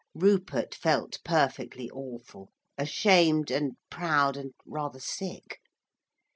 Rupert 0.15 0.73
felt 0.73 1.19
perfectly 1.23 1.87
awful, 1.91 2.49
ashamed 2.75 3.51
and 3.51 3.73
proud 3.91 4.35
and 4.35 4.51
rather 4.65 4.99
sick. 4.99 5.61